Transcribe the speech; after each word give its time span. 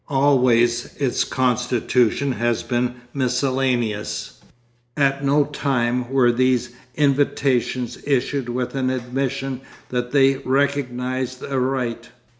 Always 0.09 0.95
its 0.97 1.23
constitution 1.23 2.31
has 2.31 2.63
been 2.63 2.95
miscellaneous. 3.13 4.39
At 4.97 5.23
no 5.23 5.43
time 5.45 6.09
were 6.09 6.31
these 6.31 6.71
invitations 6.95 7.99
issued 8.03 8.49
with 8.49 8.73
an 8.73 8.89
admission 8.89 9.61
that 9.89 10.09
they 10.09 10.37
recognised 10.37 11.43
a 11.43 11.59
right. 11.59 12.09